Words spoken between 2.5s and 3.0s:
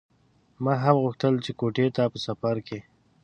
کې.